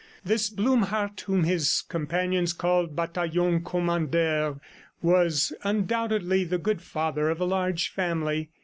[0.25, 4.59] This Blumhardt whom his companions called Bataillon Kommandeur,
[5.03, 8.49] was undoubtedly the good father of a large family.